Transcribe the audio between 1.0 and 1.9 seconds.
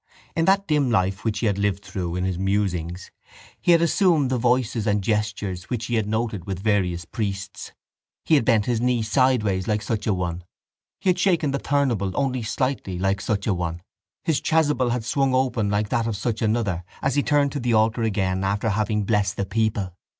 which he had lived